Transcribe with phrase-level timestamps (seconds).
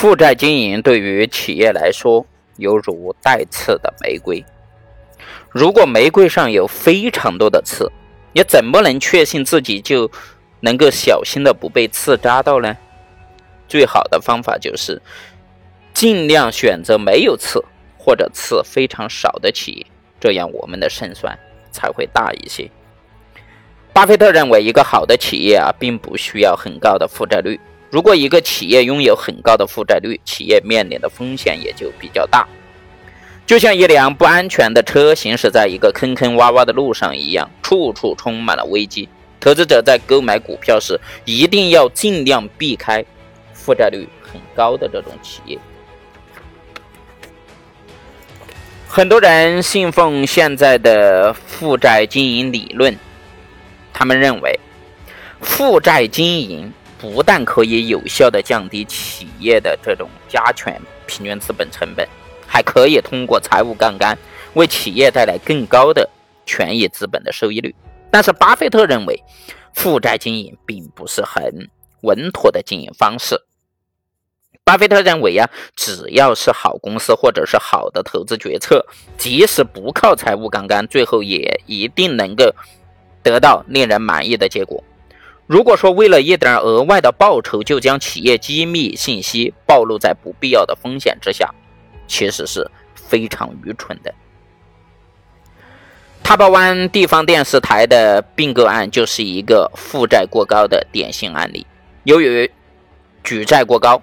[0.00, 2.24] 负债经营对于企业来说，
[2.56, 4.42] 犹如带刺的玫瑰。
[5.50, 7.92] 如果玫瑰上有非常多的刺，
[8.32, 10.10] 你怎么能确信自己就
[10.60, 12.74] 能够小心的不被刺扎到呢？
[13.68, 15.02] 最好的方法就是
[15.92, 17.62] 尽量选择没有刺
[17.98, 19.86] 或者刺非常少的企业，
[20.18, 21.38] 这样我们的胜算
[21.70, 22.70] 才会大一些。
[23.92, 27.60] 巴菲特认为，一个好的企业啊，并不需要很高的负债率。
[27.90, 32.46] 如果一个企业拥有很高的负债率，企业面临的风险也就比较大。
[33.46, 39.08] 就像一辆不安全的车行驶在一个坑坑洼洼的路上一样，处处充满了危机。
[39.40, 43.04] 投资者在购买股票时，一定要尽量避开
[43.52, 45.58] 负债率很高的这种企业。
[48.86, 52.96] 很多人信奉现在的负债经营理论，
[53.92, 54.60] 他们认为
[55.40, 62.06] 负债经营不但可以有效的降低企业的这种加权平均资本成本。
[62.52, 64.18] 还可以通过财务杠杆
[64.54, 66.10] 为企业带来更高的
[66.44, 67.72] 权益资本的收益率，
[68.10, 69.22] 但是巴菲特认为，
[69.72, 73.40] 负债经营并不是很稳妥的经营方式。
[74.64, 78.84] 巴菲特认为呀，只要是好公司或者是好的投资决策，
[79.16, 82.52] 即使不靠财务杠杆，最后也一定能够
[83.22, 84.82] 得到令人满意的结果。
[85.50, 91.52] 如果说为了一点额外的报酬就将企业机密信息暴露在不必要的风险之下，
[92.06, 94.14] 其实是非常愚蠢的。
[96.22, 101.66] 塔巴湾地方电视台的并购案就是一个负债过高的典型案例。
[102.04, 102.48] 由于
[103.24, 104.00] 举债过高，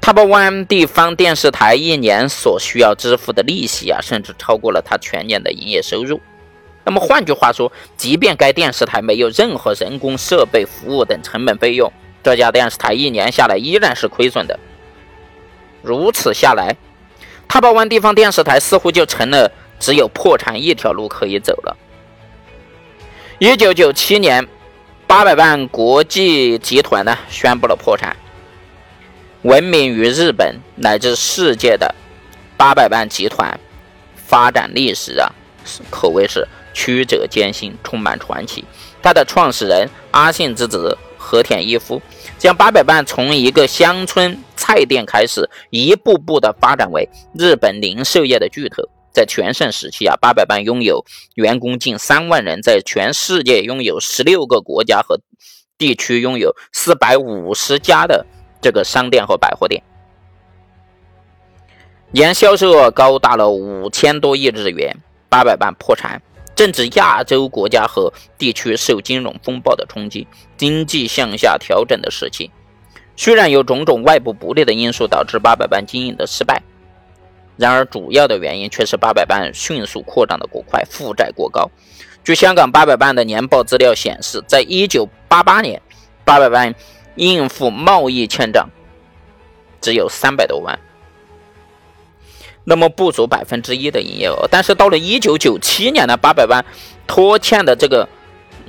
[0.00, 6.20] 塔巴湾地方电视台一年所需要支付的利息啊，甚至超过了它全年的营业收入。
[6.84, 11.90] 那么换句话说，即便该电视台没有任何人工设备、服务等成本费用，
[12.22, 14.58] 这家电视台一年下来依然是亏损的。
[15.82, 16.76] 如此下来，
[17.48, 19.50] 塔巴湾地方电视台似乎就成了
[19.80, 21.76] 只有破产一条路可以走了。
[23.38, 24.46] 一九九七年，
[25.06, 28.16] 八百万国际集团呢宣布了破产。
[29.42, 31.94] 闻名于日本乃至世界的
[32.56, 33.60] 八百万集团
[34.14, 35.30] 发展历史啊，
[35.90, 38.64] 可谓是曲折艰辛，充满传奇。
[39.00, 42.02] 它的创始人阿信之子和田一夫。
[42.36, 48.82] 将八百伴从一个乡村菜店开始，一步步的发展为日本零售业的巨头。
[49.12, 51.04] 在全盛时期啊，八百伴拥有
[51.36, 55.20] 员工近三万人，在全世界拥有十六个国家和
[55.78, 58.26] 地区拥有四百五十家的
[58.60, 59.82] 这个商店和百货店，
[62.10, 64.94] 年销售额高达了五千多亿日元。
[65.28, 66.22] 八百伴破产。
[66.54, 70.26] 正值亚洲国家和地区受金融风暴的冲击，
[70.56, 72.50] 经济向下调整的时期，
[73.16, 76.62] 虽然有种种外部不利的因素导致八百万经营的失败，
[77.56, 81.70] 然而主要的原因却是八百万迅速扩张的过快，负债过高。
[82.22, 85.82] 据香港八百万的年报资料显示，在一九八八年，
[86.24, 86.74] 八百万
[87.16, 88.68] 应付贸易欠账
[89.80, 90.78] 只有三百多万。
[92.64, 96.64] 那么不足百分之一的营业额，但是到了一九九七年呢，八百万
[97.06, 98.08] 拖欠的这个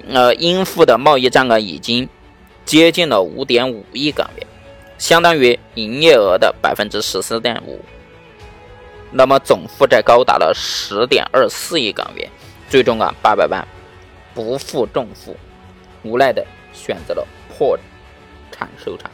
[0.09, 2.07] 呃应付的贸易账额已经
[2.65, 4.45] 接近了五点五亿港元，
[4.97, 7.79] 相当于营业额的百分之十四点五。
[9.11, 12.29] 那么总负债高达了十点二四亿港元，
[12.69, 13.65] 最终啊八百万
[14.33, 15.37] 不负重负，
[16.03, 17.79] 无奈的选择了破
[18.51, 19.09] 产收场。